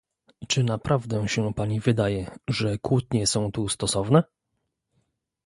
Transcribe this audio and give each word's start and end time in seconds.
Czy 0.47 0.63
naprawdę 0.63 1.27
się 1.29 1.53
Pani 1.53 1.79
wydaje, 1.79 2.31
że 2.47 2.77
kłótnie 2.77 3.27
są 3.27 3.51
tu 3.51 3.69
stosowne? 3.69 4.23